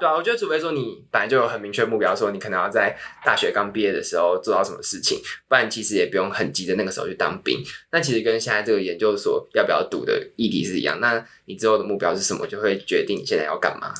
[0.00, 7.62] 对啊，我觉得除非说你本来就有很明确目标，说你可能要在大学刚毕业的时候做到什么事情，不然其实也不用很急着那个时候去当兵。
[7.92, 10.98] 那其实跟现在这个研究所要不要读的议题是一样。
[11.00, 13.92] 那你之后的目标是什么，就会决定你现在要干嘛。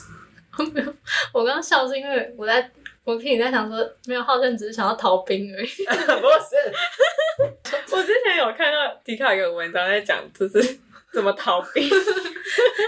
[0.75, 0.95] 没有，
[1.33, 2.71] 我刚刚笑是因为我在，
[3.05, 5.69] 我听你在想说，没有浩轩只是想要逃兵而已。
[5.87, 10.59] 不是， 我之前有看到迪卡有个文章在讲，就是
[11.13, 11.89] 怎么逃兵。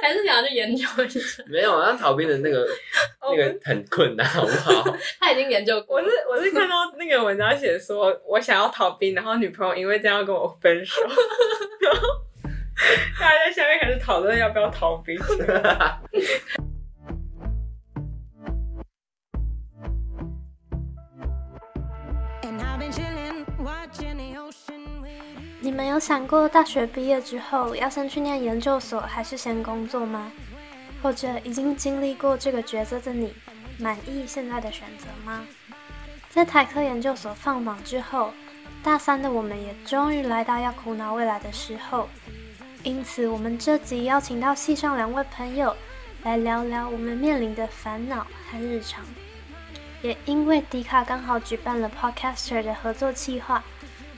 [0.03, 1.43] 还是想要去研究一下？
[1.47, 2.67] 没有，那逃兵的那个
[3.23, 4.97] 那个很困难，好不好？
[5.21, 6.11] 他已经研究过我是。
[6.29, 12.09] 我是看到那个文章写说，我想要逃兵，然后女朋友因为这样要跟我分手，然后
[13.21, 15.17] 大家在下面开始讨论要不要逃兵。
[25.65, 30.33] 你们有想过大学毕业之后要先去念研究所，还是先工作吗？
[31.01, 33.33] 或者已经经历过这个抉择的你，
[33.79, 35.47] 满意现在的选择吗？
[36.29, 38.33] 在台科研究所放榜之后，
[38.83, 42.09] 大三的我们也终于来到要苦恼未来的时候。
[42.83, 45.77] 因此，我们这集邀请到系上两位朋友
[46.25, 49.05] 来聊聊我们面临的烦恼和日常。
[50.03, 53.63] 也因为迪卡刚好举办了 Podcaster 的合作计划。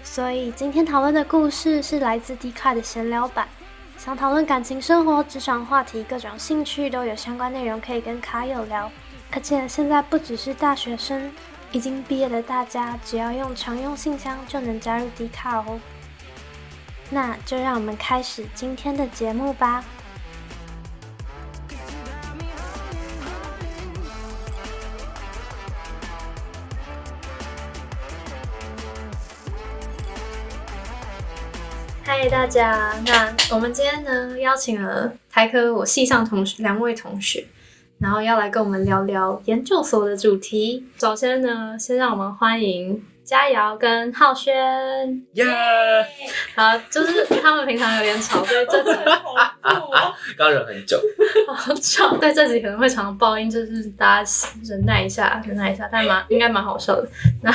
[0.05, 3.49] 所以今天讨论的故事是来自迪卡的闲聊版，
[3.97, 8.89] 想讨论感情生活、职场话题，各种兴趣都有相关内容可以跟卡友聊。
[9.33, 11.33] 而且现在不只是大学生，
[11.73, 15.81] 已经毕业的大家，只要用常用信箱就能加入迪卡哦。
[17.11, 19.83] 那就让我们开始今天的节目吧。
[32.25, 32.91] 嗨，大家！
[33.05, 37.45] 那我们今天呢，邀请了台科我系上同学两位同学，
[37.99, 40.87] 然后要来跟我们聊聊研究所的主题。
[40.99, 44.55] 首先呢，先让我们欢迎佳瑶跟浩轩。
[45.35, 45.45] 耶！
[46.57, 48.91] 好，就是他们平常有点吵， 所以这集
[50.39, 50.99] 刚忍很久，
[51.55, 52.17] 好吵。
[52.17, 54.31] 对，这集可能会常常爆音，就是大家
[54.65, 57.07] 忍耐一下，忍耐一下，但蛮应该蛮好笑的。
[57.43, 57.53] 那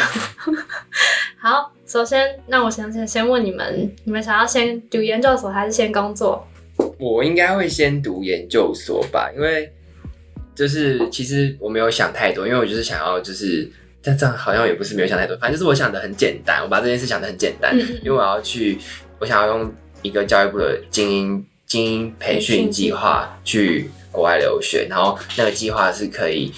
[1.41, 1.71] 好。
[1.87, 6.45] 首先，那我想先先问你们，你们想要先读研究所还是先工作？
[6.99, 9.73] 我应该会先读研究所吧，因为
[10.53, 13.67] 就是其实我没有想太多，因为我就是想要就是
[14.03, 18.77] 但这样好像也不是没有想太多，反正就是我想的很简单，我把这件事想的很简单，因为我要去，
[19.17, 19.73] 我想要用
[20.03, 26.51] 一个教育部的精英精英培训计划去国外留学，然后那个计划是可以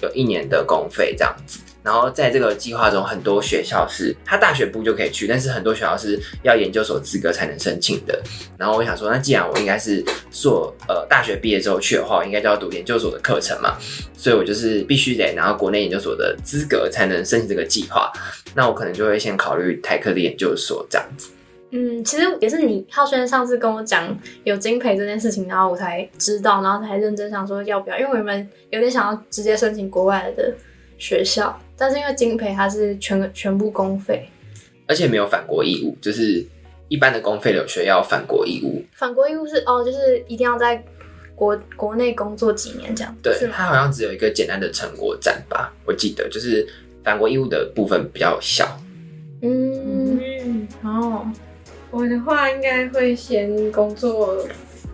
[0.00, 1.60] 有一年的公费这样子。
[1.88, 8.20] 然后在这个计划中，很多学校是他大学部就可以去，但是很多学校是要研究所资格才能申请的。
[8.58, 13.78] 然后我想说，那既然我应该是硕呃大学毕业之后去的话，我应该就要读研究所的课程嘛，
[14.14, 18.12] 所以我就是必须得拿到国内研究所的资格才能申请这个计划。
[18.54, 21.30] 那我可能就会先考虑台科的研究所这样子。
[21.70, 30.52] 嗯，其实也是你浩轩上次跟我讲有金培这件事情，然后我才知道，然后才认真想说要不要，因为我们有点想要直接申请国外的
[30.98, 31.58] 学校。
[31.78, 34.28] 但是因为金培它是全全部公费，
[34.88, 36.44] 而且没有返国义务，就是
[36.88, 38.84] 一般的公费留学要返国义务。
[38.96, 40.82] 返国义务是哦，就是一定要在
[41.36, 43.16] 国国内工作几年这样。
[43.22, 46.66] 对，它好像只有一个简单的成果展吧，我记得就是
[47.04, 48.80] 返国义务的部分比较小。
[49.42, 51.24] 嗯，哦，
[51.92, 54.44] 我的话应该会先工作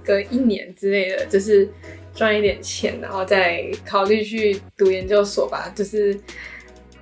[0.04, 1.66] 个一年之类的，就是
[2.14, 6.14] 赚一点钱，然后再考虑去读研究所吧，就是。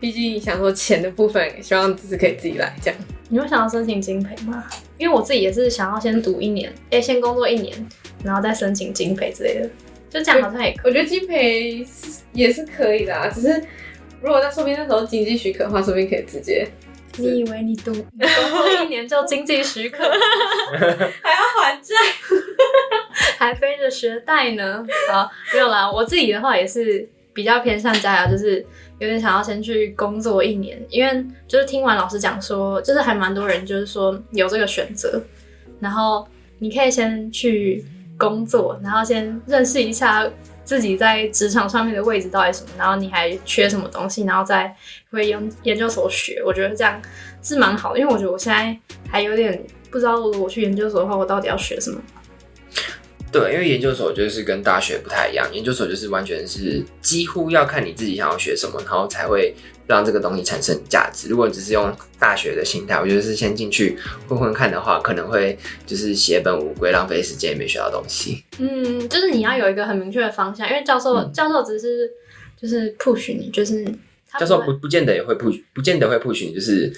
[0.02, 3.00] 毕竟想说钱的部分，希望只是可以自己来这样。
[3.28, 4.64] 你会想要申请金培吗？
[4.98, 7.72] 因为我自己也是想要先读一年，哎，先工作一年，
[8.24, 9.70] 然后再申请金培之类的。
[10.10, 11.86] 就这样好像也可以，我觉得金培
[12.32, 13.28] 也是可以的啊。
[13.28, 13.62] 只是
[14.20, 16.66] 如果那说明那时候经济许可的话，说不定可以直接。
[17.18, 21.94] 你以为你读 工作一年就经济许可，还要还债，
[23.38, 24.84] 还背着学贷呢？
[25.08, 25.88] 好，没有啦。
[25.88, 28.66] 我自己的话也是比较偏向加油，就是。
[29.02, 35.20] 有点想要先去工作一年，因为就是听完老师讲说，就是还蛮多人就是说有这个选择，
[35.80, 36.24] 然后
[36.60, 37.84] 你可以先去
[38.16, 40.24] 工作，然后先认识一下
[40.62, 44.72] 自己在职场上面的位置到底什么，然后你还缺什么东西，然后再
[45.10, 46.40] 回研研究所学。
[46.46, 47.02] 我觉得这样
[47.42, 48.78] 是蛮好的，因为我觉得我现在
[49.10, 49.60] 还有点
[49.90, 52.00] 不知道，如果我去研究所的话，我到底要学什么。
[53.32, 59.54] 对，因为研究所就是跟大学不太一样，研究所就是完全是几乎要看你自己想要学什么，然后才会
[59.86, 61.30] 让这个东西产生价值。
[61.30, 63.96] 如果你只是用大学的心态，我觉得是先进去
[64.28, 68.44] 混混看的话，可能会就是血本无归，浪费时间也没学到东西。
[68.58, 72.10] 嗯，就是你要有一个很明确的方向，因为教授、嗯教授只是
[72.60, 73.82] 就是 push 你，就是
[74.38, 76.92] 教授不不见得也会 push，不见得会 push 你，就是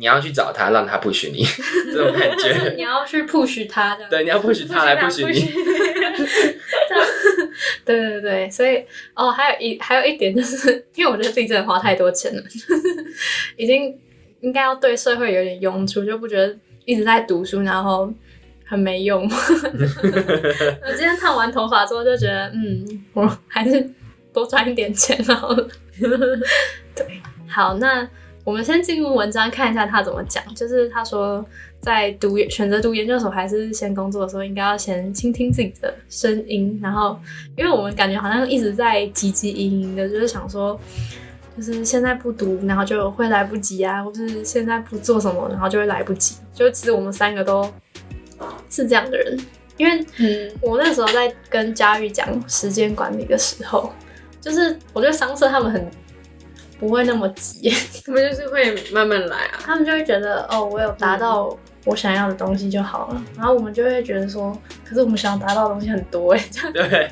[0.00, 1.44] 你要去找他，让他 push 你
[1.92, 2.70] 这种感就是觉。
[2.70, 4.08] 你要去 push 他这样。
[4.10, 5.38] 对，你要 push 他来 push 你。
[7.84, 8.82] 对对对，所以
[9.12, 12.42] 哦，还有一 还有一点就是，因为我觉得自己真的花太多钱了，
[13.58, 13.94] 已经
[14.40, 16.56] 应该要对社会有点用处，就不觉得
[16.86, 18.10] 一直在读书，然后
[18.64, 19.28] 很没用。
[19.28, 23.86] 我今天烫完头发之后就觉得，嗯，我还是
[24.32, 25.68] 多赚一点钱好了。
[26.96, 28.08] 对，好，那
[28.44, 30.42] 我们先进入文章看一下他怎么讲。
[30.54, 31.44] 就是他说，
[31.80, 37.18] 在读选择读研究所还是先工作的时候，应该要先倾听自己的声音，然后，
[37.56, 40.78] 因为我们感觉好像一直在汲汲营营的，就是想说。
[41.56, 46.36] 就是现在不读，然后就会来不及啊，或是现在不做什么，然后就会来不及。
[46.54, 47.68] 就其实我们三个都
[48.70, 49.38] 是这样的人，
[49.76, 53.92] 因为嗯，我那时候在跟佳玉讲时间管理的时候，
[54.40, 55.90] 就是我觉得商社他们很
[56.80, 57.70] 不会那么急，
[58.04, 59.60] 他们就是会慢慢来啊。
[59.62, 67.10] 他们就会觉得哦，我有达到我想要的东西就好了，然后我们就会觉得说，可是我们想要达到的东西很多哎，这样对，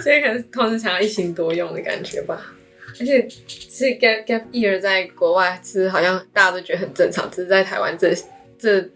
[0.00, 2.54] 所以可能同时想要一心多用的感觉吧。
[3.00, 8.12] 而且，是 gap gap year 在国外其实好像大家都觉得很正常，只是在台湾这
[8.58, 8.88] 这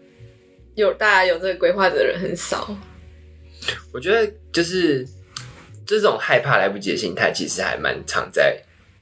[0.75, 2.75] 有大家有这个规划的人很少。
[3.93, 5.07] 我觉得就是
[5.85, 8.57] 这种害怕来不及的心态，其实还蛮常在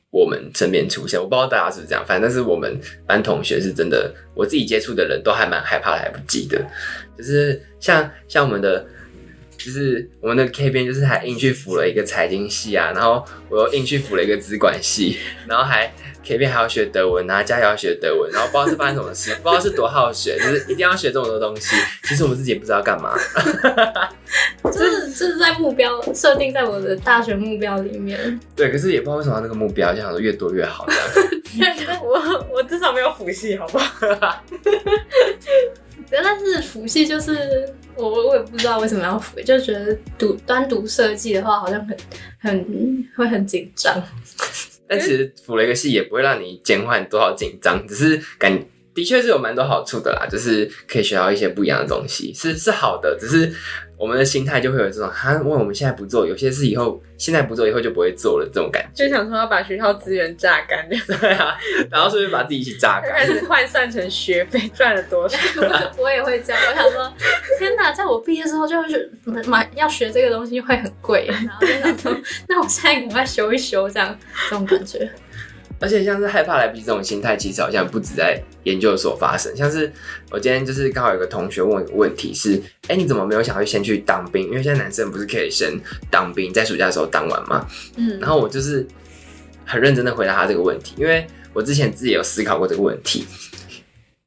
[0.09, 1.19] 我们身边出现。
[1.19, 6.61] 我不知道大家是不是这样，反正但是我们班同学是真的，我自己接触的人都还蛮害怕来不及的。
[7.17, 8.85] 就是像像我们的，
[9.63, 15.17] 就是我们的 K 边，就是还硬去辅了一个财经系啊，然后我又硬去辅了一个资管系，
[15.47, 15.93] 然后还
[16.23, 21.75] K 边还要学德文啊，家也要学德文，然后不知道是发生什么事， 不知道是多好学，就是一定要学这么多东西。
[22.03, 23.15] 其实我们自己也不知道干嘛。
[24.71, 31.99] 就是就是在目标设定在我的大学目标里面，对，可是也不知道为什么那个目标，就想说越多越好这样。
[32.01, 34.43] 我我至少没有辅系，好不好？
[36.11, 41.97] 但是辅系就是我我也不知道为什么要辅，就觉得读单独设计的话好像很
[42.39, 44.01] 很会很紧张。
[44.87, 48.61] 但其实辅了一个系也不会让你减缓多少紧张，只是感
[48.93, 53.17] 的确是有蛮多好处的啦，就是可以学到一些不一样的东西，是是好的。
[53.17, 53.53] 只是
[54.01, 59.05] 我们的心态就会有这种，哈，问我们现在不做，有些事以后现在不做，以后就不会做了这种感觉。
[59.05, 61.55] 就想说要把学校资源榨干， 对啊，
[61.91, 63.23] 然后顺便把自己一起榨干。
[63.23, 65.37] 始换算成学费赚了多少。
[65.99, 67.13] 我也会这样，我想说，
[67.59, 69.07] 天哪，在我毕业之后就会学
[69.45, 72.17] 买要学这个东西会很贵，然后就想说，
[72.49, 74.17] 那我现在赶快修一修，这样
[74.49, 75.07] 这种感觉。
[75.81, 79.53] 而且像是害怕来不及这种心态，其实好像不止在研究所发生。
[79.57, 79.91] 像是
[80.29, 84.43] 我今天就是刚好有个同学问我一个问题是：哎、你怎么没有想要先去当兵？
[84.45, 85.73] 因为现在男生不是可以先
[86.11, 87.67] 当兵，在暑假的时候当完吗？
[87.97, 88.87] 嗯，然后我就是
[89.65, 93.25] 很认真的回答他这个问题，因为我之前自己有思考过这个问题。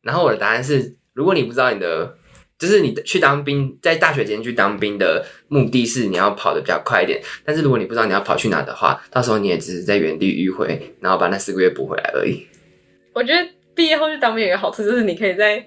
[0.03, 2.17] 然后我的答案是：如果你不知道你的，
[2.65, 12.47] 就是你去当兵，在大学间去当兵的目的是你要跑得比较快一点，但是如果你不知道你要跑去哪的话，到时候你也只是在原地迂回，然后把那四个月补回来而已。
[13.13, 15.63] 我觉得毕业后去当兵有一个好处，就是你可以在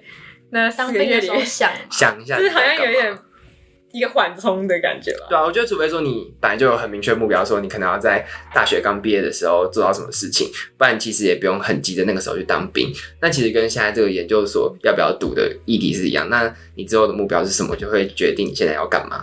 [0.50, 3.16] 那当四个兵的时候月里面，想，想一下，就是好像有一点。
[3.98, 5.26] 一个缓冲的感觉吧。
[5.28, 8.24] 对啊，我觉得除非说你本来就有很明确目标，说你可能要在
[8.54, 12.92] 大学刚毕业的时候做到什么事情，不然其实也不用很急着那个时候去当兵。
[13.20, 16.28] 那其实跟现在这个研究所要不要读的议题是一样。
[16.30, 19.22] 那你之后的目标是什么，就会决定你现在要干嘛。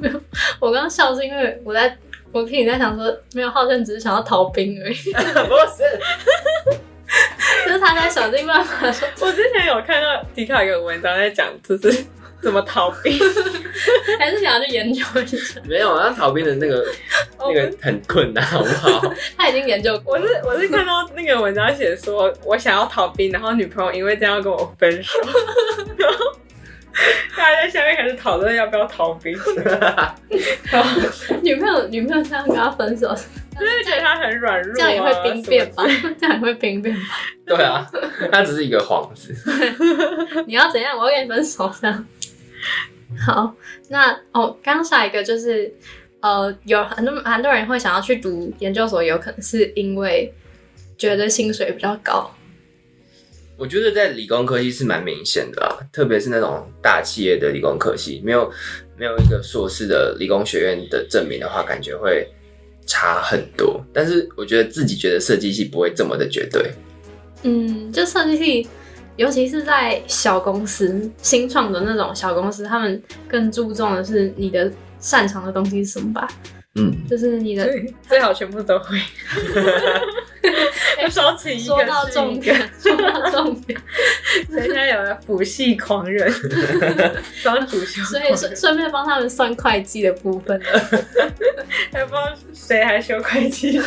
[0.00, 0.20] 没有，
[0.60, 1.96] 我刚刚笑是因为我在，
[2.32, 6.76] 我听你在想说，没有浩正只是想要逃兵而已， 不是，
[7.66, 12.04] 就是他在想尽办法说， 我之前有看到迪卡有个文章在讲，就是
[12.42, 13.18] 怎么逃兵。
[14.18, 15.60] 还是想要去研究一下。
[15.64, 16.84] 没有，那逃兵的那个
[17.38, 19.14] 那个很困难，好不好？
[19.36, 25.18] 他已经研究过我是我是看到那个文章写说，我想要逃兵，然后女朋友因为这样要跟我分手，
[25.98, 26.18] 然后
[27.36, 29.36] 大家在下面开始讨论要不要逃兵，
[30.70, 31.00] 然后
[31.42, 33.08] 女朋友，女朋友这样跟他分手，
[33.58, 35.84] 就是觉得他很软弱、啊，这样也会兵变吧？
[36.18, 37.02] 这样也会兵变吧？
[37.46, 37.86] 对啊，
[38.32, 39.34] 他只是一个幌子。
[40.46, 40.96] 你要怎样？
[40.98, 42.06] 我要跟你分手这样。
[43.24, 43.54] 好，
[43.88, 45.72] 那哦，刚刚下一个就是
[46.20, 50.32] 呃，有很多很多人会想要去读研究所，有可能是因为
[50.98, 52.30] 觉得薪水比较高。
[53.56, 58.52] 我觉得在理工科系是蛮明显的啊，特别是那种大企业的理工科系，没有
[58.98, 62.28] 没有一个硕士的理工学院的证明的话，感觉会
[62.86, 63.82] 差很多。
[63.94, 66.70] 但是我觉得自己觉得设计系不会这么的绝对。
[67.44, 68.68] 嗯，就设计系，
[69.16, 74.70] 尤其是在小公司、新创的那种小公司，他们更注重的是你的
[75.00, 76.28] 擅长的东西是什么吧？
[76.78, 77.66] 嗯，就是你的，
[78.06, 79.00] 最好全部都会。
[81.02, 83.80] 我手起一个说到重点，说到重点，
[84.50, 86.30] 人家有了辅系狂人，
[87.32, 90.60] 双主修，所以顺顺便帮他们算会计的部分，
[91.90, 93.80] 还不知道谁还修会计学。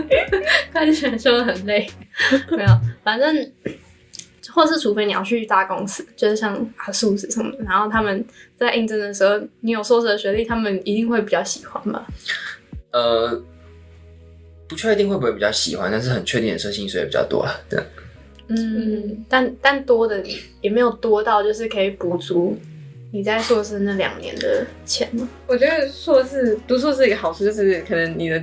[0.72, 1.86] 会计学修的很累，
[2.56, 2.70] 没有，
[3.02, 3.52] 反正。
[4.54, 8.24] 或是除非你要去大公司，就是像阿数什么的，然后他们
[8.56, 12.06] 在应征的时候，你有硕士的学历，他们一定会比较喜欢吧？
[12.92, 13.42] 呃，
[14.68, 17.52] 不确定会不会比较喜欢，但是很确定的是薪水也比较多啊。
[17.68, 17.86] 这样，
[18.46, 20.22] 嗯，但但多的
[20.60, 22.56] 也没有多到就是可以补足
[23.12, 25.28] 你在硕士那两年的钱嘛。
[25.48, 28.40] 我觉得硕士读硕士一个好处就是，可能你的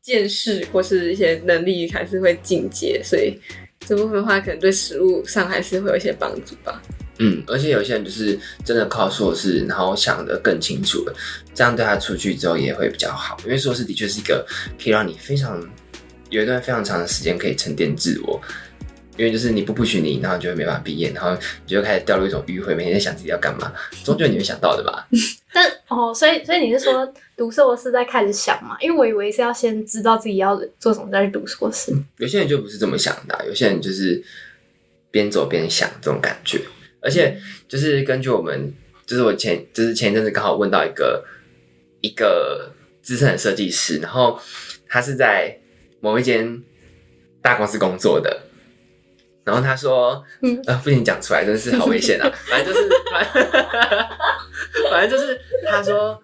[0.00, 3.38] 见识或是一些能力还是会进阶，所以
[3.86, 6.80] 这部分的话，可能对食物上还是会有一些帮助吧。
[7.18, 11.14] 嗯，而且有些人就是真的靠硕士，然后想得更清楚了，
[11.54, 13.36] 这样对他出去之后也会比较好。
[13.44, 14.44] 因为硕士的确是一个
[14.82, 15.60] 可以让你非常
[16.30, 18.40] 有一段非常长的时间可以沉淀自我。
[19.16, 21.30] 因为就是你不不许你，然后你就会没办法毕业，然后
[21.66, 23.70] 你就开始掉入一种迂回，每天在想自己要干嘛，
[24.04, 25.06] 终究你会想到的吧？
[25.52, 28.74] 但哦，所以所以你是说读硕士在开始想嘛？
[28.80, 31.92] 因为我以为是要先知道自己要做什么再去读硕士。
[32.16, 34.22] 有些人就不是这么想的啊、有些人就是
[35.10, 36.58] 边走边想这种感觉。
[37.02, 37.38] 而且
[37.68, 38.72] 就是根据我们，
[39.04, 41.22] 就是我前就是前一阵子刚好问到一个
[42.00, 44.40] 一个资深的设计师，然后
[44.88, 45.58] 他是在
[46.00, 46.62] 某一间
[47.42, 48.44] 大公司工作的。
[49.44, 52.30] 然后他说，嗯呃，不行讲出来，真是好危险啊！
[52.48, 53.24] 反正就是，反
[54.90, 56.20] 反正就是，他说，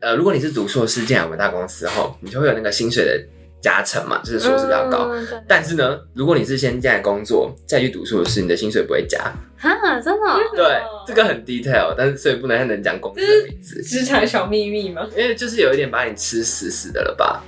[0.00, 3.22] 呃，如果你是读硕士进来我们大公司后，你就会有那个薪水的
[3.60, 5.10] 加成嘛，就是硕士比较高。
[5.12, 9.18] 嗯但是呢，如果你是先进来工作再去读硕士，你的薪水不会加。
[9.58, 9.70] 哈，
[10.00, 15.06] 真的哦、对，这个很 detail，但是所以不能能讲公司的名字，职场小秘密吗？
[15.16, 17.42] 因为就是有一点把你吃死死的了吧。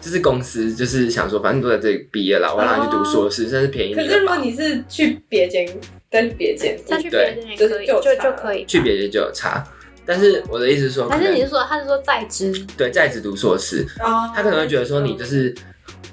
[0.00, 5.66] 就是公司就是想说，反正都在这里毕业了，我要让你去读硕士，甚至便宜可是如果你是去别间，
[6.10, 8.64] 再去别间，再去别间也可以，就就是就差就可以。
[8.64, 9.62] 去别间就有差，
[10.06, 12.50] 但是我的意思是说，可能还是你是说他是说在职？
[12.76, 15.54] 对在职读硕士，哦他可能会觉得说你就是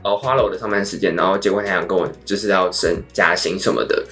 [0.03, 4.05] 呃花了我的上班时间，然后结果他想跟我就是要升加薪什么的，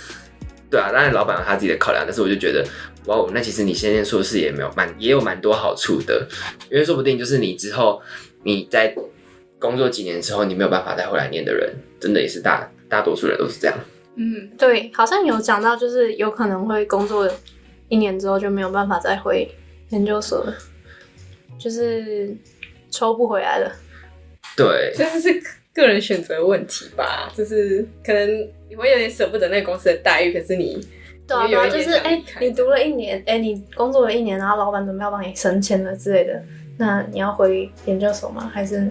[0.69, 2.65] 对啊，当然老板有他自己的考量，但是我就觉得
[3.07, 6.27] 哇，那其实你先念硕士也没有蛮也有蛮多好处的，
[6.71, 8.01] 因为说不定就是你之后
[8.43, 8.95] 你在
[9.65, 13.75] 工作几年之后，你没有办法再回来念的人，真的也是大大多数人都是这样。
[14.15, 17.29] 嗯，对，好像有讲到，就是有可能会工作
[17.89, 19.49] 一年之后就没有办法再回
[19.89, 20.53] 研究所了，
[21.59, 22.33] 就是
[22.89, 23.71] 抽不回来了。
[24.55, 25.41] 对，这就是
[25.73, 30.79] 个人选择问题吧，就是可能你会有点舍不得那个公司的待遇，可是你
[31.27, 36.41] 对啊，就是哎、你读了一年，哎、你工作了一年，然后老板准备要帮你升迁了之类的，
[36.77, 38.49] 那你要回研究所吗？
[38.53, 38.89] 还是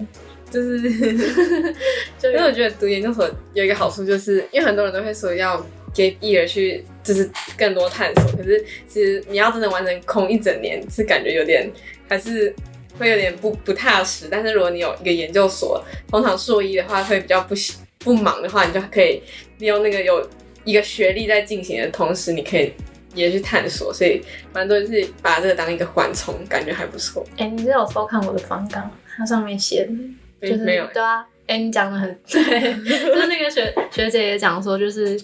[0.51, 0.79] 就是，
[2.17, 5.57] 就因为我觉得读研究所有一个好处，就是因为很多人都会说要
[5.93, 8.23] gap year 去，就是更多探索。
[8.37, 11.69] 可是其实你要真的完成空一整年，是感觉有点
[12.07, 12.53] 还是
[12.97, 14.27] 会有点不不踏实。
[14.29, 17.55] 但是如果你有一个研究所，通常硕一的话会比较不
[17.99, 19.21] 不忙的话，你就可以
[19.57, 20.25] 利用那个有
[20.63, 22.71] 一个学历在进行的同时，你可以
[23.13, 23.93] 也去探索。
[23.93, 24.21] 所以
[24.53, 27.25] 蛮多人是把这个当一个缓冲，感觉还不错。
[27.37, 28.89] 哎、你是有偷看我的访纲？
[29.17, 29.93] 它上面写的
[30.41, 30.87] 就是没有。
[30.93, 35.19] 对啊，哎、你讲的很对， 就是那个学学姐也讲说，就是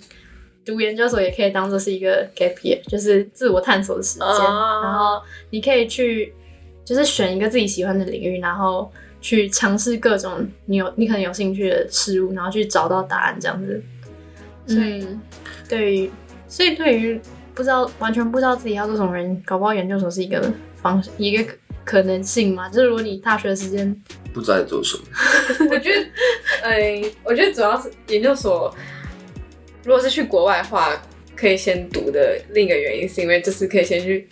[0.64, 4.82] 读研究所也可以当做是一个 gap year，就是自我探索的时间，哦。
[4.84, 6.34] 然后你可以去
[6.86, 13.82] 就是选一个自己喜欢的领域，然后去尝试各种你有你可能有兴趣的事物，然后去找到答案这样子。
[14.68, 15.22] 所以嗯，
[15.68, 16.12] 对于
[16.48, 17.20] 所以对于
[17.56, 21.54] 不知道完全不知道自己要做什么人，搞不好研究所是一个方一个
[21.86, 22.70] 可能性嘛。
[22.70, 23.96] 就是如果你大学时间
[24.34, 25.04] 不知道在做什么。
[25.72, 26.08] 我觉得，
[26.64, 28.74] 哎，我觉得主要是研究所，
[29.84, 31.02] 如果是去国外的话，
[31.36, 34.28] 可以先读的另一个原因，是因为就是可以先去，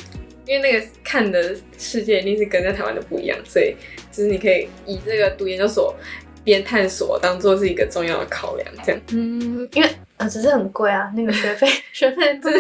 [0.46, 3.76] 因为那个看的世界一定是跟在台湾的不一样，所以
[4.12, 5.96] 就是你可以以这个读研究所
[6.44, 9.02] 边探索当做是一个重要的考量，这样。
[9.12, 12.56] 嗯，因为呃只是很贵啊，那个学费 学费不是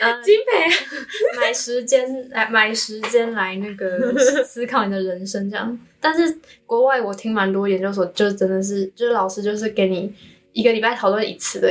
[0.00, 0.68] 呃金培
[1.40, 5.78] 买时间来买时间来那个思考你的人生这样。
[6.00, 10.12] 但是国外我听蛮多研究所，就真的是就是老师就是给你
[10.52, 11.70] 一个礼拜讨论一次的，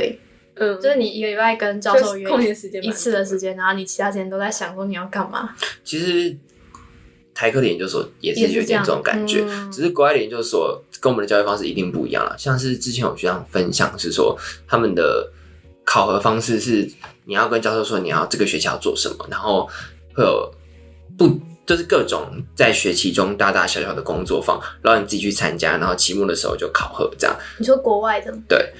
[0.54, 5.54] 嗯，就是你一个礼拜跟教授约空闲时间一次的时间，然后你其他时间都在想说你要干嘛。
[5.82, 6.36] 其实
[7.34, 12.36] 台科的研究所也是有点这种感觉，嗯只是国外的研究所跟我们的教育方式一定不一样了。
[12.38, 15.30] 像是之前有学长分享是说，他们的
[15.84, 16.88] 考核方式是
[17.24, 19.68] 你要跟教授说你要这个学期要做什么，然后
[20.14, 20.52] 会有
[21.16, 22.26] 不就是各种
[22.56, 27.36] 在学期中大大小小的工作坊，然后你自己去参加，然后期末的时候就考核这样。
[27.58, 28.72] 你说国外的吗，对，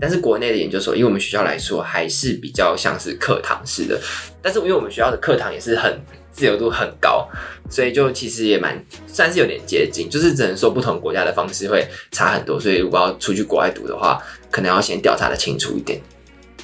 [0.00, 4.00] 但是国内的研究所，以我们学校来说，还是比较像是课堂式的。
[4.42, 6.00] 但是因为我们学校的课堂也是很
[6.34, 7.26] 自由度很高，
[7.70, 8.76] 所以就其实也蛮
[9.06, 12.58] 算是有点接近，就是只能说不同国家的方式会差很多。
[12.60, 16.00] 所以如果要出去国外读的话，可能要先调查的清楚一点。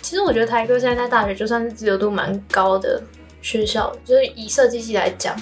[0.03, 3.01] 其实我觉得台科现在在大学就算是自由度蛮高的
[3.41, 5.37] 学校，就是以设计系来讲，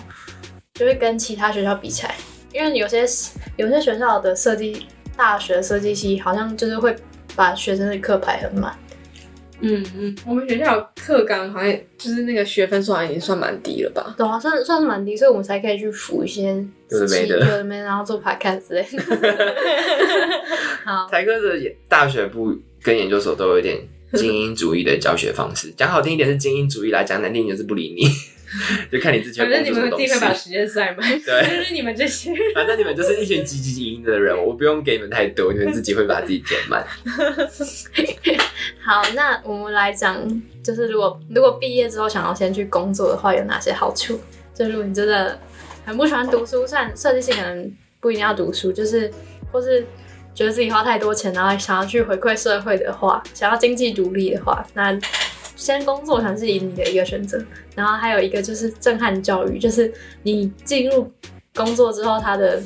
[0.75, 2.15] 就会跟其他学校比起来，
[2.53, 3.07] 因为有些
[3.57, 6.95] 有些学校的设计大学设计系好像就是会
[7.35, 8.77] 把学生的课排很满。
[9.61, 14.15] 嗯嗯，我们学校课纲好像就是那个学分数好像已经算蛮低了吧？
[14.17, 19.57] 对啊，算算是蛮低，所以我们才可以去辅一些有的没的有的没，然后做 podcast 之类的。
[20.85, 23.77] 好，台科的大学部跟研究所都有一点
[24.15, 28.07] 精英主义的教学方式，讲好听一点是精英主义来，讲难听一点就是不理你，
[28.91, 29.97] 就看你自己反会正你们自。
[29.97, 32.41] 己会把时间塞满， 对就是你们这些人。
[32.55, 36.85] 反正你们就是一群积极营的人，我不用给你们太多，你们自己会把自己填满。
[38.85, 44.19] 好，那我们来讲，就是如果如果毕业之后想要先去工作的话，有哪些好处？
[44.55, 45.39] 就如果你真的
[45.85, 49.11] 很不喜欢读书，虽然设计系可能不一定要读书，就是
[49.53, 49.85] 或是
[50.35, 54.99] 觉得自己花太多钱，然后想要去回馈社会的话，想要经济独立的话，那
[55.59, 57.45] 先工作可能是你的一个选择。
[57.75, 61.13] 然后还有一个就是震撼教育，就是你进入
[61.55, 62.63] 工作之后，他的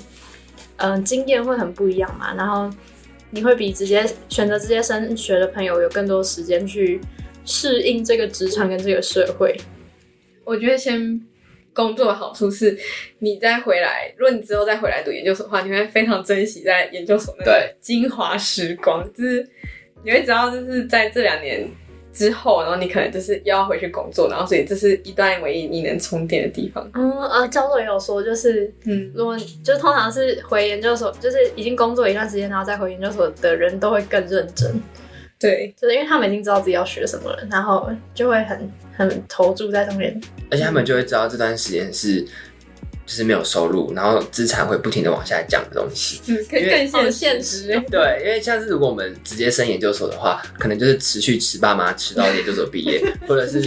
[0.77, 2.71] 嗯、呃经验会很不一样嘛，然后
[3.31, 7.01] 你会比直接选择直接升学的朋友有更多时间去
[7.45, 9.57] 适应这个职场跟这个社会。
[10.45, 11.21] 我觉得先
[11.73, 12.79] 工作的好处是，
[13.21, 19.49] 你再回来，如果你之后再回来读研究所的话，你会非常珍惜在研究所那个对精华时光，就是
[20.05, 21.67] 你会知道，就是在这两年
[22.13, 26.89] 之后，然后你可能就是又要回去工作，然后所以这是一段唯一你能充电的地方。
[26.95, 34.83] 嗯呃，教授也有说，就是嗯，如果就通常是回研究所，就是已经工作一段时间，然后再回研究所的人都会更认真，
[35.39, 40.21] 对，就是因为他们已经知道自己要学什么了，然后就会很很投注在上面。
[40.51, 42.25] 而且他们就会知道这段时间是
[43.13, 46.19] 就是没有收入，然后资产会不停的往下降的东西。
[46.29, 47.81] 嗯，更因为更好现现实实。
[47.91, 53.61] 对，因为像是如果我们直接升研究所的话，可能就是持续吃爸妈吃到研究所毕业，或者是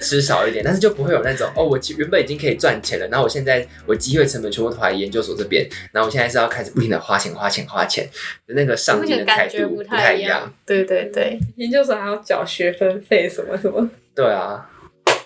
[0.00, 8.08] 吃少一点，但是就不会有那种哦，我其原本已经可以赚钱了，然后我现在我机会成本全部投在研究所这边，然后我现在是要开始不停的花钱花钱花钱，
[8.46, 10.52] 那个上那进的态个感觉度不太太一样一样。。
[10.66, 13.88] 对对对， 研究所还要缴学分费什么什么。
[14.14, 14.68] 对啊，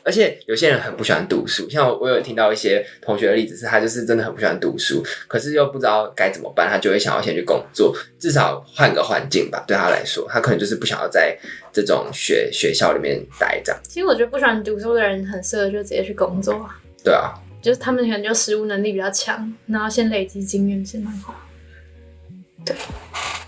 [0.05, 9.65] 而且有些人很不喜欢读书，像我我有听到一些同学的例子，是他就是真的很不喜欢读书，可是又不知道该怎么办，他就会想要先去工作，至少换个环境吧。
[9.67, 11.39] 对他来说，他可能就是不想要在
[11.73, 13.81] 这种学学校里面待这样。
[13.85, 21.35] 其实我觉得不喜欢读书的人很适合就直接去工作啊，对啊，就是他们可能就实务能力比较强，然后先累积经验先蛮好。
[22.65, 22.77] 对，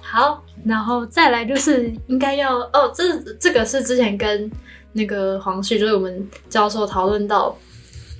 [0.00, 4.50] 好，然后再来就是应该要哦，这这个是之前跟
[4.94, 7.54] 那个黄旭，就是我们教授讨论到，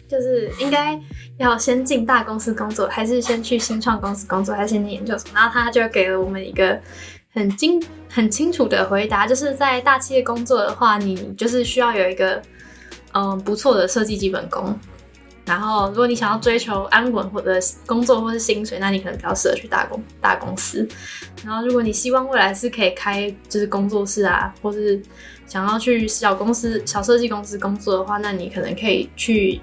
[0.06, 1.00] 就是应该
[1.38, 5.30] 要先进大公司工作，还是先去新创公司工作，还是先念研究所？
[5.34, 6.78] 然后他就给了我们一个
[7.32, 12.42] 很精很清楚的回答，就是在大企业工作的话，你就是需要有一个
[13.12, 14.78] 嗯不错的设计基本功。
[15.46, 17.52] 然后，如果你想要追求安稳或者
[17.84, 20.88] 工作或是薪水，那你可能比较适合去大公大公司。
[21.44, 24.98] 然后，如果你希望未来是可以开就是工作室啊，或是
[25.46, 29.61] 想要去小公司、小设计公司工作的话，那你可能可以去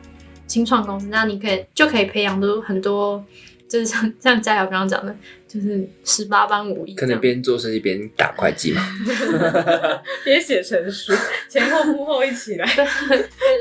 [0.47, 3.23] 新创公司，那你可以就可以培养出很多，
[3.67, 5.15] 就是像像佳瑶刚刚讲的，
[5.47, 6.93] 就是十八般武艺。
[6.93, 8.81] 可能边做设计边打会计嘛。
[10.23, 11.11] 边写程序，
[11.49, 12.65] 前后幕后一起来。
[12.75, 12.85] 对，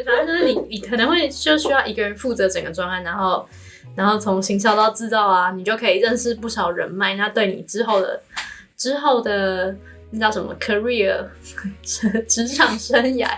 [0.05, 3.49] 反正就是你，你可能会就需要一个人负责整个专案，然后，
[3.97, 8.21] 然后从行销到制造啊，你就可以认识不少人脉，那对你之后的
[8.77, 9.77] 之后的
[10.11, 11.25] 那叫什么 career
[12.27, 13.29] 职场生涯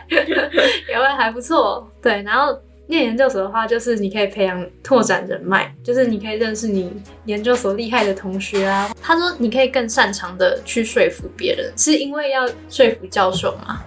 [0.89, 1.91] 也会还不错。
[2.03, 6.93] 对，然后念研究所的话，就是你可以培养拓展人脉，就是你可以认识你
[7.27, 8.95] 研究所厉害的同学啊。
[9.01, 13.83] 他说你可以更擅长的去说服别人，是因为要说服教授吗？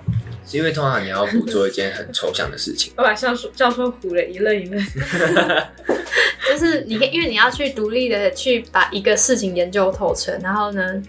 [0.48, 4.80] 是因为通常你要捕捉一件很抽象的事情， 我把教授教授唬了一愣一愣。
[6.48, 11.02] 就是你可以，因为你要去独立的去把一个事情研究透彻，然后呢，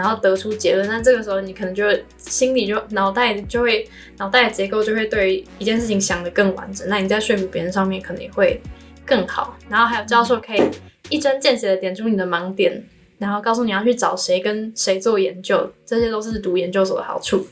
[0.00, 0.88] 然然后得出结论。
[0.88, 1.84] 那这个时候你可能就
[2.16, 3.86] 心里就脑袋就会
[4.16, 6.88] 脑袋的结构就会对一件事情想得更完整。
[6.88, 8.58] 那你在说服别人上面可能也会
[9.04, 9.58] 更好。
[9.68, 10.62] 然后还有教授可以
[11.10, 12.82] 一针见血的点出你的盲点，
[13.18, 17.46] 然后告诉你要去找谁跟谁做研究，这些都是读研究所的好处。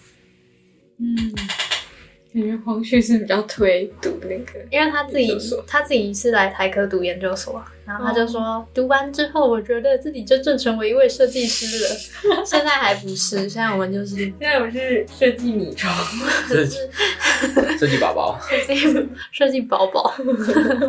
[0.96, 1.14] 嗯，
[2.32, 12.44] 感觉黄旭是比较推读那个，因为他自己他自己是来台科读研究所，然后他就说、读完之后，我觉得自己真正成为一位设计师了。
[12.44, 15.90] 现在还不是，现在我们就是现在我是设计米虫，
[16.46, 16.76] 设计
[17.78, 20.12] 设计宝宝，设 计设计宝宝。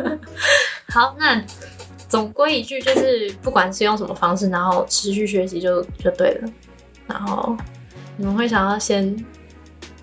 [0.92, 1.42] 好，那
[2.06, 6.52] 总归一句就是，不管是用什么方式，然后持续学习就就对了。
[7.06, 7.56] 然后
[8.18, 9.24] 你们会想要先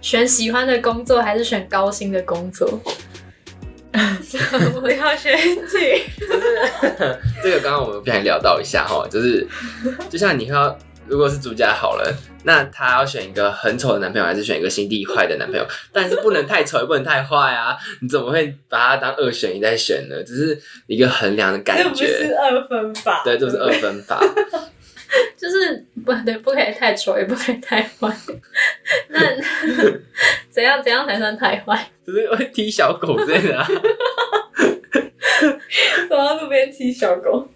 [0.02, 2.68] 选喜欢的工作，还是选高薪的工作？
[4.82, 6.04] 我要选举。
[7.42, 9.48] 这个刚刚我们不小心聊到一下哈，就是
[10.10, 12.14] 就像你要如果是主角好了，
[12.44, 15.66] 那他要选一个很丑的男朋友，还是选一个心地坏的男朋友？
[15.94, 17.78] 但是不能太丑，也不能太坏啊！
[18.02, 20.22] 你怎么会把他当二选一在选呢？
[20.24, 22.36] 只是一个衡量的感这不是。
[22.36, 24.20] 二分法，对，这不是二分法。
[25.38, 28.14] 就是不对，不可以太丑，也不可以太坏。
[29.08, 29.20] 那
[30.52, 31.90] 怎样怎样才算太坏？
[32.06, 33.66] 就是会踢小狗之类的啊。
[36.10, 37.48] 走到路边踢小狗，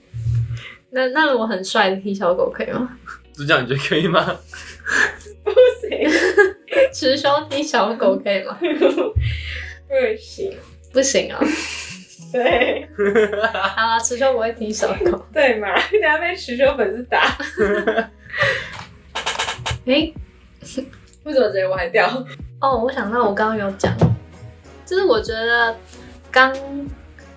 [0.92, 2.98] 那那我很帅的踢小狗可以吗？
[3.34, 4.24] 就这样你觉得可以吗？
[5.44, 5.52] 不
[5.82, 6.10] 行，
[6.94, 8.58] 持修踢小狗可以吗？
[8.62, 10.54] 不行，
[10.94, 11.40] 不行啊！
[12.32, 12.88] 对
[13.76, 15.26] 好了，持修不会踢小狗。
[15.34, 17.38] 对嘛，等下被池兄粉丝打，
[19.86, 20.14] 诶、
[21.24, 22.08] 为什么直接歪掉？
[22.62, 23.94] 哦，我想到我刚刚有讲，
[24.86, 25.76] 就是我觉得
[26.32, 26.54] 刚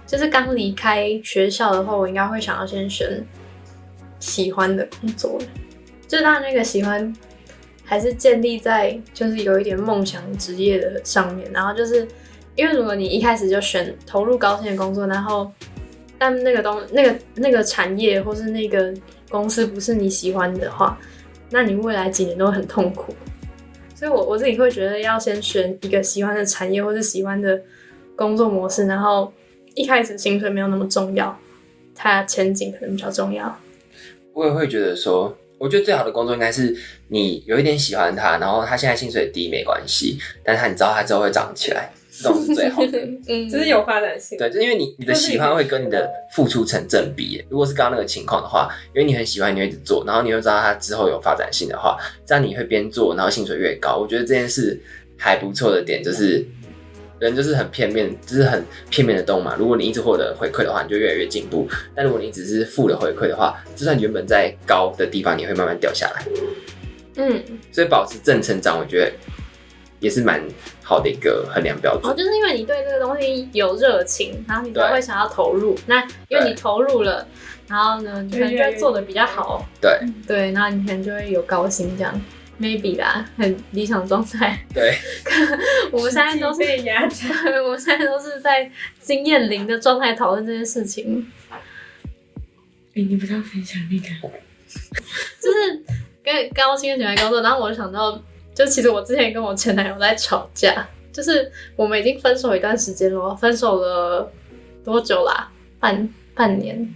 [0.06, 3.24] 就是刚离开学校的话，我应该会想要先选
[4.20, 5.38] 喜欢的工作，
[6.06, 7.14] 就是那个喜欢
[7.84, 12.06] 还是建立在就是有一点梦想职业的上面，然后就是
[12.54, 15.50] 因为如果你一开始就选投入高薪的工作，然后
[16.18, 18.94] 但那个东那个那个产业或是那个
[19.28, 20.98] 公司不是你喜欢的话，
[21.50, 23.14] 那你未来几年都会很痛苦。
[23.94, 27.60] 所以我我自己会觉得要先选一个喜欢的产业或是喜欢的
[28.16, 29.32] 工作模式，然后
[29.74, 31.38] 一开始薪水没有那么重要，
[31.94, 33.58] 它前景可能比较重要。
[34.32, 36.76] 我也会觉得说，我觉得最好的工作应该是
[37.08, 42.98] 你有一点喜欢它，然后它现在薪水低没关系，但是他你知道它之后会涨起来，这种是最好的。
[43.28, 44.36] 嗯，只是有发展性。
[44.36, 47.44] 对，就因为你你的喜欢会跟你的付出成正比。
[47.48, 53.96] 如果是刚刚那个情况的话，因为你很喜欢，你会一直做，然后你又知道它之后有发展性的话，这样你会边做，然后薪水越高。
[53.96, 54.78] 我觉得这件事
[55.16, 56.44] 还不错的点就是，
[57.18, 59.56] 人就是很片面，就是很片面的动物嘛。
[59.58, 66.24] 如果你一直获得回馈的话，你就越来越进步；但如果你只是负的回馈的话，就算你原本在高的地方，你会慢慢掉下来。
[67.16, 69.12] 嗯，所以保持正成长，我觉得
[70.00, 70.42] 也是蛮
[70.82, 75.78] 好的一个衡量标准哦，就是因为你对这个东西有热情，然后你才会想要投入。
[75.86, 77.26] 那因为你投入了，
[77.68, 82.20] 然后呢，你可能就会做的比较好，对对，然后你可能就会有高薪这样。
[82.64, 84.58] Maybe 啦，很理想状态。
[84.72, 84.96] 对，
[85.92, 87.28] 我们现在都是被压榨，
[87.62, 94.30] 我们现在都是在经验零的状态讨论这件事情，哎、你不是要分享那个？
[95.40, 95.84] 就是
[96.22, 98.18] 跟高薪喜欢工作，然后我就想到，
[98.54, 104.32] 就其实我之前跟我前男友在吵架，就是我们已经分手一段时间了，分手了
[104.82, 105.50] 多久啦？
[105.78, 106.92] 半半年，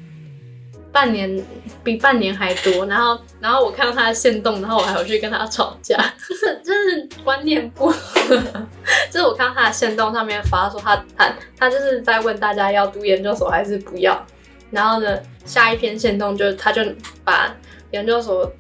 [0.99, 1.47] 半年
[1.85, 2.85] 比半年还多。
[2.87, 5.97] 然后，然后我看到他的线动，然后我还回去跟他吵架，
[6.29, 8.37] 就是就是观念不合。
[9.13, 14.27] 就是我看到他的线动上面发说他他他就是在问大家要读研究所还是不要。
[14.73, 16.83] 然后呢，下一篇线动就他就
[17.23, 17.55] 把
[17.93, 18.53] 研究所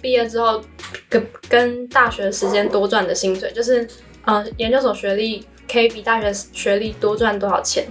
[0.00, 0.62] 毕业之后
[1.08, 3.84] 跟跟大学时间多赚的薪水，就是
[4.26, 7.84] 呃研究所学历可以比大学学历多赚多少钱，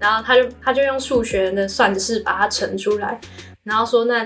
[0.00, 3.20] 然后他就他就用数学的算式把它乘出来，
[3.64, 4.24] 然后说那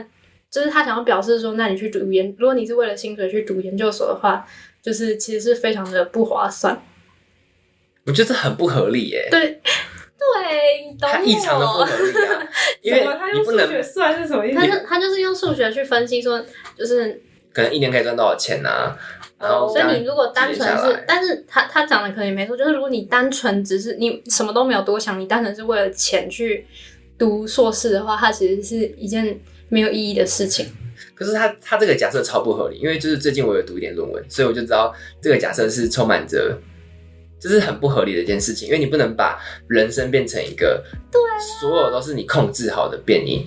[0.51, 4.47] 就是他想要表示说，那你去读研，如果你是为了薪水去读研究所的话，
[4.83, 6.81] 就是其实是非常的不划算。
[8.05, 11.85] 我觉得这很不合理耶，对对，你懂它异常的不我。
[11.85, 12.49] 合理啊，
[12.83, 14.59] 因为 他用数学算是什么意思？
[14.59, 16.45] 他就他就是用数学去分析说，
[16.77, 18.97] 就是可能一年可以赚多少钱啊，
[19.39, 26.67] 然后所以你如果单纯是但是他他讲的可能也没错，就是如果你单纯只是你什么都没有多想，你单纯是为了钱去
[27.19, 29.39] 读硕士的话，它其实是一件
[29.69, 30.67] 没有意义的事情。
[31.15, 36.59] 可是他他这个假设超不合理，因为就是最近我有读一点论文，所以我就知道这个假设是充满着。
[37.43, 39.37] 就是很不合理的一件事情，因为你不能把
[39.67, 41.21] 人生变成一个对、
[41.61, 43.45] 所有都是你控制好的变因。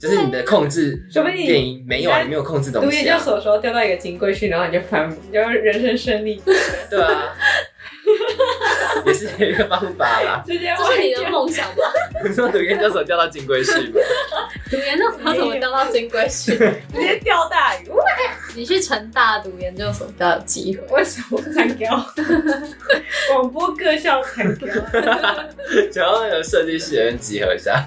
[0.00, 6.40] 就是你的控制说不定电影没有啊，你没有控制东读研究所的时候掉到一个金龟婿，然后你就翻，你就人生胜利，
[6.88, 7.34] 对啊，
[9.04, 10.42] 也是一个方法啦。
[10.46, 11.82] 直接这是你的忘梦想吧？
[12.24, 14.00] 你说读研究所掉到金龟婿吗？
[14.70, 16.56] 读研究所怎么掉到金龟婿？
[16.92, 17.88] 直接钓大鱼。
[17.88, 18.04] 哇
[18.54, 20.96] 你去成大读研究所比较有机会。
[20.96, 21.94] 为什么参标？
[23.32, 24.68] 广播各校参标。
[25.92, 27.84] 想要那个设计系的人集合一下，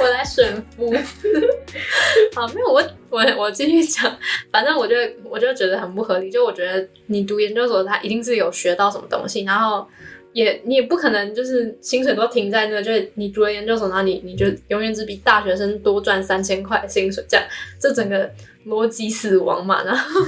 [0.00, 0.92] 我来选夫。
[2.34, 4.16] 好，没有我我我继续讲，
[4.50, 9.86] 反正我就我就觉得很不合理，就我觉得你读研究所，他一定是有学到什么东西，然后
[10.32, 17.46] 也你也不可能就是薪水都停在那，就是你读了研究所，然后你你就永远只比大学生多赚三千块薪水，这样
[17.78, 18.30] 这整个
[18.66, 19.82] 逻辑死亡嘛。
[19.84, 20.20] 然后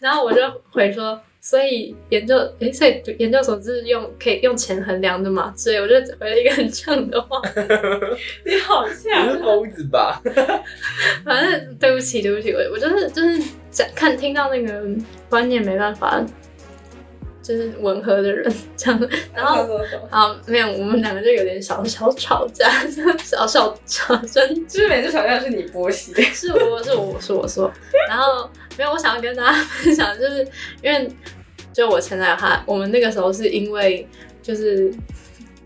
[0.00, 1.18] 然后我就回说。
[1.44, 5.52] 所以研究，诶，所以研究所是用可以用钱衡量的嘛？
[5.56, 7.42] 所以我就回了一个很这样的话。
[8.46, 10.22] 你好你像是疯子吧？
[11.26, 14.84] 反正对不起，对不起，我我就是就是讲看听到那个
[15.28, 16.24] 观念没办法，
[17.42, 19.66] 就是吻合的人这样，然后？
[20.10, 22.70] 啊没有，我们两个就有点小小吵架，
[23.18, 24.48] 小小吵争。
[24.68, 27.68] 就是每次吵架是你波西，是我是我是我说，
[28.08, 30.46] 然后没有，我想要跟大家分享，就是
[30.82, 31.08] 因为
[31.72, 34.06] 就我前男友他，我们那个时候是因为
[34.42, 34.92] 就是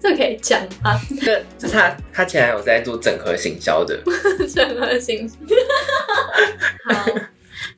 [0.00, 3.98] 这可以讲啊，这就是他他前男友在做整合行销的，
[4.54, 5.36] 整合行销。
[6.84, 7.06] 好，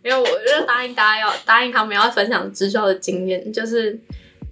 [0.02, 3.98] 因为我就答应大家要答应他们要分享直销的经验，就是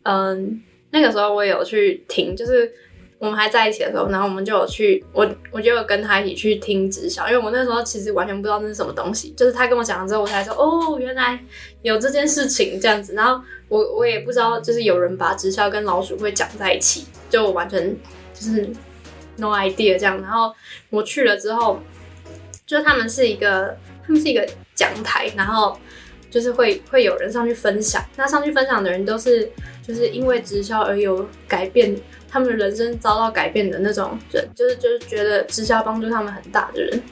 [0.04, 2.72] 嗯，那个时候我也有去听，就是
[3.18, 11.38] 我们还在一起的时候，然后我们就有去，我我就有跟他一起去听直销，因为我那时候其实完全不知道那是什么东西，就是他跟我讲了之后，我才说哦，原来
[11.82, 17.96] 有这件事情这样子，然后我我也不知道，就是有人把直销跟老鼠会讲在一起，就完全
[18.34, 18.68] 就是
[19.36, 20.52] no idea 这样，然后
[20.90, 21.80] 我去了之后，
[22.66, 23.76] 就他们是一个，
[24.06, 25.78] 他们是一个讲台，然后
[26.30, 29.50] 就是会会有人上去分享，那上去分享的人都是
[29.86, 31.96] 就是因为直销而有改变，
[32.36, 37.02] 他们人生遭到改变的那种人，就是就是觉得直销帮助他们很大的人。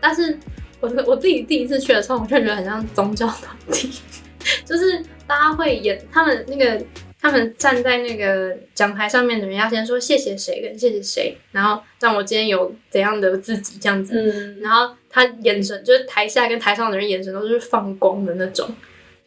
[0.00, 0.36] 但是
[0.80, 3.92] 我我自己第一次去的时候，我就觉得很像宗教团体，
[4.66, 6.84] 就是大家会演他们那个。
[7.24, 18.68] 他们站在那个讲台上面的人要先说谢谢谁跟谢谢谁，然后让我今天有怎样的自己这样子，嗯，然后他眼神就是台下跟台上的人眼神都是放光的那种，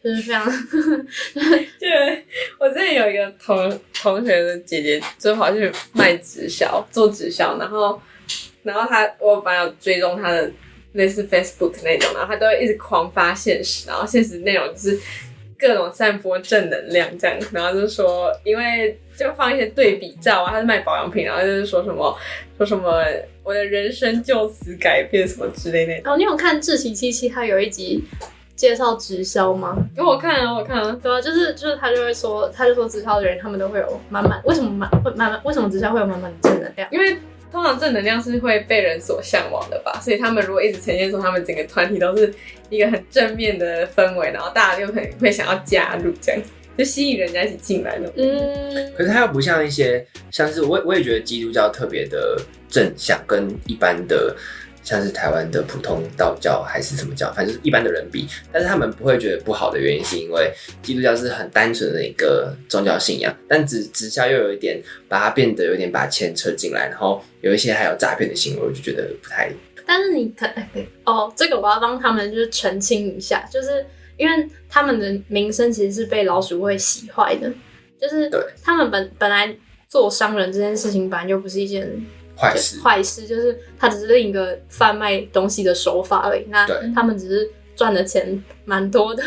[0.02, 0.44] 就是非常
[1.78, 1.86] 就
[2.58, 8.00] 我之前有一个同同学的姐姐，就跑去卖直销，做直销，然后
[8.62, 10.50] 然后她我本来有追踪她的
[10.92, 14.98] 类似 Facebook 那种，然后她都会一直狂发现实，然后现实内容就是
[15.58, 22.16] 各种散播正能量这样，然后就是说，因为就放一些对比照啊，她是卖保养品，然后就是说什么
[22.56, 23.04] 说什么
[23.42, 26.12] 我的人生就此改变什么之类那种。
[26.12, 28.04] 哦，你有看《志奇七七》他有一集
[28.58, 29.76] 介绍直销吗？
[29.96, 35.40] 因为我看啊，我看啊，对啊，就是就是他就会说，他就说直销的人他们都会有满满，为什么满会满满？
[35.44, 36.88] 为什么直销会有满满的正能量？
[36.90, 37.16] 因为
[37.52, 42.34] 通常正能量是会被人所向往的吧，所以他们如果一直呈现出他们整个团体都是
[42.68, 46.42] 一个很正面的氛围，然后大家就可能会想要加入，这样
[46.76, 48.14] 就吸引人家一起进来那种。
[48.16, 52.36] 嗯，可是他又不像一些，像是我我也觉得基督教特别的
[52.68, 54.36] 正向，跟一般的
[54.88, 60.50] 像是台湾的普通道教还是什么教，反正就是一般的人比，但是他们不会觉得不好的原因，是因为
[60.82, 69.52] 基督教是很单纯的一个宗教信仰，但直直销又有一点把它变得有点把钱扯进来，然后有一些还有诈骗的行为，我就觉得不太。
[69.84, 70.46] 但是你可
[71.04, 73.84] 哦，这个我要帮他们就是澄清一下，就是
[74.16, 77.52] 因为他们的名声其实是被老鼠会洗坏的，
[78.00, 78.40] 就是对。
[78.62, 79.54] 他们本本来
[79.86, 81.86] 做商人这件事情本来就不是一件
[82.38, 82.80] 坏事。
[82.80, 86.44] 坏事，就是它只是另一个贩卖东西的手法而已。
[86.48, 89.22] 那他们只是赚的钱蛮多的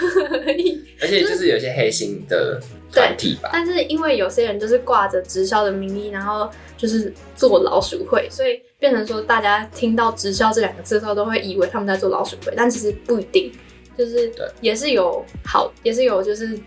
[0.45, 0.81] 而已。
[1.01, 13.51] 而且就是有些黑心的团体吧，但是因为有些人就是挂着直销的名义，然后就是做老鼠会，所以变成说大家听到直销这两个字之后，都会以为他们在做老鼠会，但其实不一定，
[13.97, 16.57] 就是也是有好，也是有就是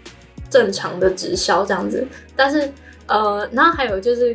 [0.48, 2.06] 正常的直销这样子。
[2.34, 2.70] 但是
[3.06, 4.34] 呃，然后还有就是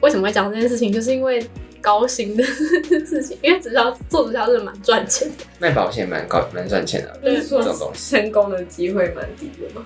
[0.00, 1.44] 为什么会讲这件事情，就是因为
[1.80, 5.44] 高薪的事情，因为直销做直销是蛮赚钱的。
[5.58, 8.16] 卖保险蛮高蛮赚钱的，就是说这种东西。
[8.16, 9.84] 成功的机会蛮低的嘛。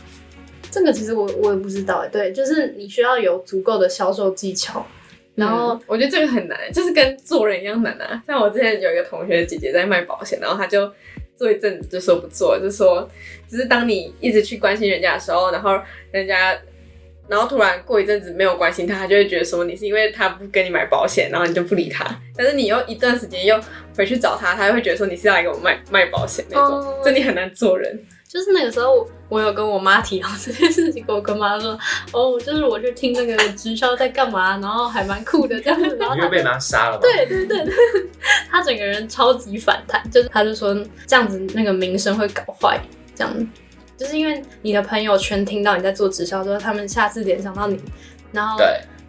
[0.71, 4.87] 这个其实我我也不知道哎，对，就是你需要有足够的销售技巧，
[5.35, 8.23] 然后嗯我觉得这个很难，就是跟做人一样难啊。
[8.27, 10.91] 像我之前有一个同学姐姐在卖保险，然后她就
[11.37, 13.09] 做一阵子就说不做，就说
[13.49, 15.77] 只是当你一直去关心人家的时候，然后
[16.13, 16.57] 人家
[17.31, 22.05] 然后突然过一阵子没有关心他，他就会觉得说你是因为他不跟你买保险，然后你就不理他。
[22.37, 23.59] 但是你又一段时间又
[23.97, 27.99] 回去找他，他就会觉得说你是要来给我卖卖保险那种，哦就你很难做人。
[28.29, 31.77] 就是那个时候，我有跟我妈提到这件事情，跟我跟妈说，
[32.13, 37.01] 哦，就是我去听那个直销在干嘛，然后还蛮酷的这样子，然后她你会被妈杀了吗？
[37.03, 37.73] 对对对，
[38.49, 40.73] 他整个人超级反弹，就是他就说
[41.09, 42.81] 这样子那个名声会搞坏，
[43.17, 43.49] 这样
[44.01, 47.79] 就是因为你的朋友圈听到你在做直销之后，他们下次联想到你，
[48.33, 48.67] 然后对，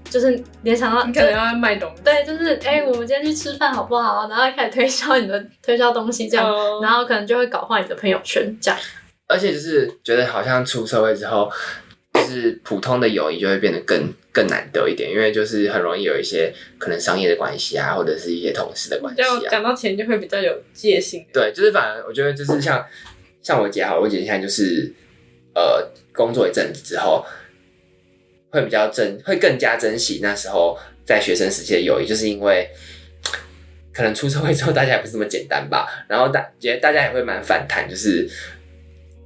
[0.09, 4.27] 就是联想到你可能要卖东西，对，就是哎、我们今天去吃饭好不好？
[4.27, 8.77] 然后开始推销你的 推销东西这样，哦然后可能就会搞坏你的朋友圈这样。
[9.27, 11.49] 而且就是觉得好像出社会之后，
[12.13, 19.39] 就是普通的友谊就会变得更更难得一点，因为就是很容易有一些可能商业的关系啊，或者是一些同事的关系啊。
[19.39, 21.25] 就讲到钱就会比较有戒心。
[21.31, 22.85] 对，就是反而我觉得就是像
[23.41, 24.93] 像我姐好，我姐现在就是
[25.55, 27.25] 呃工作一阵子之后，
[28.49, 32.69] 会比较珍，会更加珍惜那时候在学生时期的友谊，就是因为
[33.93, 38.29] 可能出社会之后大家也不是这么简单吧，然后大觉得大家也会蛮反弹，就是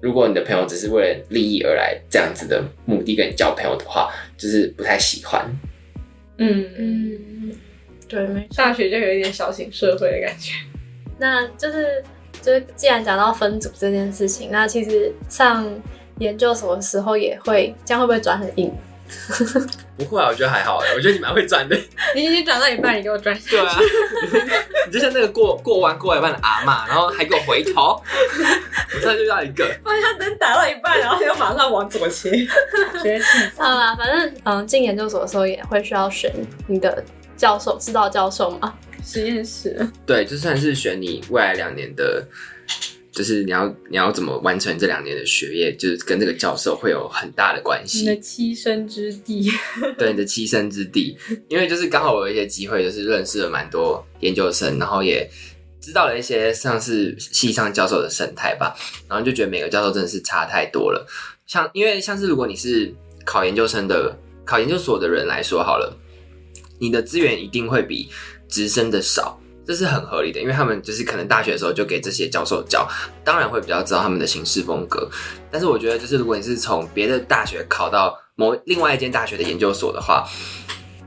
[0.01, 5.45] 如果你的朋友只是为了利益而来这样子的目的跟你交朋友的话，就是不太喜欢。
[6.37, 7.51] 嗯，嗯，
[8.07, 8.55] 对，没错。
[8.57, 10.53] 大学就有一点小型社会的感觉。
[11.17, 12.03] 那就是
[12.45, 15.67] 就是，既然讲到分组这件事情，那其实上
[16.19, 18.71] 研究所的时候也会，这样会不会转很硬？
[19.97, 21.75] 不会啊，我觉得还好哎，我觉得你蛮会转的。
[22.15, 23.37] 你已经转到一半，你给我转。
[23.49, 23.77] 对啊，
[24.87, 28.01] 你就像那个过过弯过一半的阿妈，然后还给我回头，
[28.93, 29.65] 我这就要一个。
[29.83, 32.31] 发现打到一半，然后又马上往左切，
[33.01, 33.61] 学气死。
[33.61, 36.31] 好啦，反正嗯，进研究所的时候也会需要选
[36.67, 37.03] 你的
[37.37, 38.73] 教授，指导教授嘛。
[39.05, 42.27] 实验室，对，就算是选你未来两年的，
[43.11, 49.49] 就是你要你要怎么完成这两年的学业，就是跟这个教授会有很大的关系你的，栖身之地。
[49.97, 51.15] 对你的栖身之地。
[51.47, 55.29] 因为就是刚好我有一些机会，就是认识了蛮多研究生，然后也
[55.79, 58.75] 知道了一些像是系上教授的生态吧，
[59.07, 61.07] 然后就觉得每个教授真的是差太多了。
[61.45, 62.91] 像因为像是如果你是
[63.23, 65.95] 考研究生的、考研究所的人来说好了，
[66.79, 68.09] 你的资源一定会比
[68.47, 72.87] 直升的少，这是很合理的，因为他们就是可能大学的时候就给这些教授教，
[73.23, 75.09] 当然会比较知道他们的行事风格。
[75.51, 80.27] 但是我觉得，就是如果你是从别的大学考到某另外一间大学的研究所的话，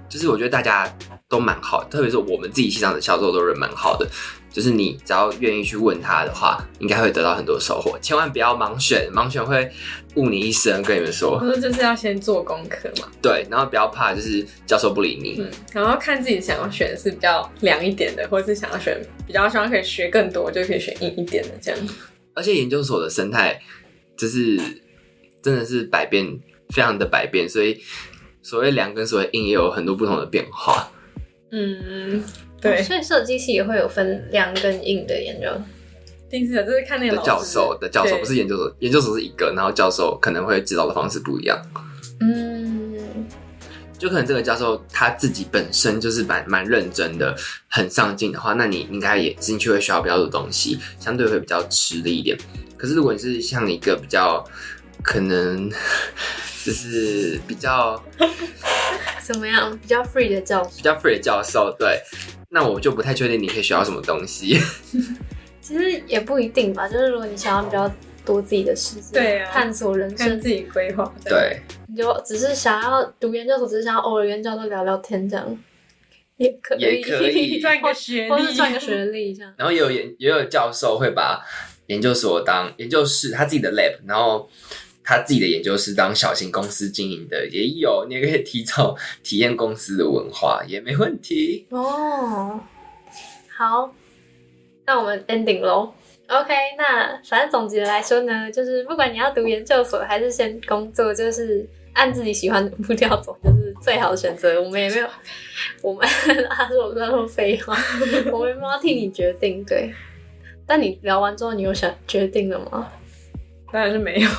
[0.09, 0.93] 就是我觉得大家
[1.29, 4.09] 都蛮好，特别是我们自己系上的教授都是蛮好的。
[4.59, 7.97] 就是你只要愿意去问他的话，应该会得到很多收获。
[8.03, 9.71] 千万不要盲选，盲选会
[10.17, 10.83] 误你一生。
[10.83, 15.37] 跟你们说就是要先做功课嘛，对，然后不要怕，就是教授不理你。
[15.41, 21.81] 嗯，然后看自己想要选的是比较凉一点的，或者是想要选比较希望可以学更多，就可以选硬一点的这样。
[22.35, 23.63] 而且研究所的生态
[24.17, 24.61] 就是
[25.41, 26.27] 真的是百变，
[26.71, 27.81] 非常的百变，所以
[28.43, 30.91] 所谓凉跟所谓硬也有很多不同的变化。
[31.53, 32.21] 嗯，
[32.61, 35.49] 对，所以设计系也会有分量跟硬的研究。
[36.31, 41.59] 定制的就是看那个的教授的教授不是研究所，研究所是一个，然后教授可能会指导的方式不一样。
[42.21, 43.27] 嗯，
[43.99, 47.35] 就可能这个教授他自己本身就是蛮蛮认真的，
[47.69, 52.37] 很上进的话，那你应该也进去会学到比较多东西，相对会比较吃力一点。
[52.77, 54.45] 可是如果你是像一个比较
[55.03, 55.71] 可能
[56.63, 57.99] 就是比较
[59.29, 59.79] 怎么样？
[59.79, 62.01] 比较 free 的教授比，较 free 的教授，对，
[62.49, 64.59] 那我就不太确定你可以学到什么东西。
[65.61, 66.89] 其实也不一定吧。
[66.89, 67.87] 就是如果你想要比较
[68.25, 71.13] 多自己的时间，对啊探索人生，自己规划。
[71.27, 75.59] 对，你就只是想要读研究所，只是想要偶尔跟教授聊聊天这样，
[76.39, 79.53] 也可以，也可以 赚个学历，或是赚个学历这样。
[79.59, 81.45] 然后也有研也有教授会把
[81.89, 84.49] 研究所当研究室，他自己的 lab，然后
[85.09, 91.67] 他自己的研究室当小型公司经营的也有，你也可以提早体验公司的文化，也没问题。
[91.71, 92.61] 哦，
[93.57, 93.91] 好，
[94.85, 95.91] 那我们 ending 喽。
[96.27, 104.61] OK，那反正总结来说呢，就是不管你要读研究所还是先工作，就是按自己喜欢的步调走，就是最好的选择。
[104.61, 105.09] 我们也没有，
[105.81, 106.07] 我们
[106.51, 107.75] 他说我在说废话，
[108.31, 109.91] 我们没有要替你决定，对。
[110.67, 112.87] 但你聊完之后，你有想决定了吗？
[113.71, 114.31] 当然是没有，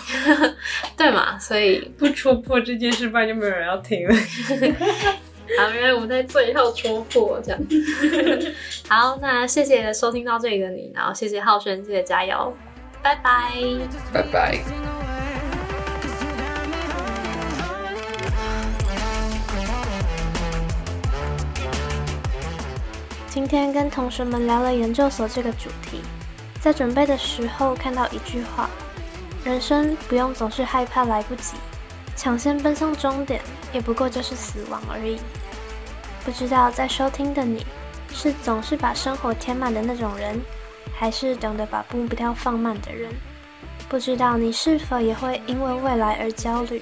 [0.98, 1.38] 对嘛？
[1.38, 4.16] 所以 不戳破这件事，不然就没有人要听了。
[5.58, 7.60] 好，原来我们在最后戳破这样。
[8.88, 12.56] 好，那谢谢收听到这里的你，然后谢谢浩轩，谢谢加油，
[13.02, 13.52] 拜拜。
[14.14, 14.60] 拜拜。
[23.28, 26.02] 今天跟同学们聊了研究所这个主题，
[26.60, 28.70] 在准备的时候看到一句话：
[29.44, 31.56] 人生不用总是害怕来不及，
[32.16, 35.20] 抢先奔向终点，也不过就是死亡而已。
[36.26, 37.66] 不知道在收听的你，
[38.12, 40.40] 是总是把生活填满的那种人，
[40.94, 43.10] 还是懂得把步调放慢的人？
[43.88, 46.82] 不知道你是否也会因为未来而焦虑？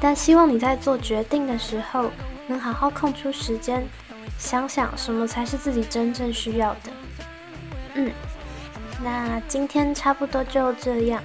[0.00, 2.10] 但希望你在做决定的时候，
[2.46, 3.86] 能好好空出时间，
[4.38, 6.90] 想想什么才是自己真正需要的。
[7.94, 8.10] 嗯，
[9.04, 11.22] 那今天差不多就这样，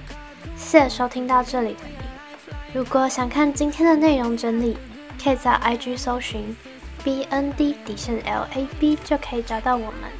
[0.56, 1.94] 谢谢收听到这里的你。
[2.72, 4.78] 如果想看今天的内容整理，
[5.22, 6.56] 可以在 IG 搜寻
[7.04, 10.10] BND 底线 LAB 就可以找到我们。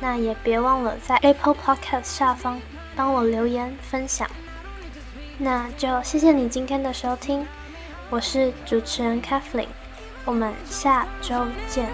[0.00, 2.60] 那也别忘了在 Apple Podcast 下方
[2.96, 4.28] 帮我留言分享。
[5.38, 7.46] 那就谢谢你今天的收听，
[8.10, 9.68] 我是主持人 Kathleen，
[10.24, 11.34] 我们下周
[11.68, 11.88] 见。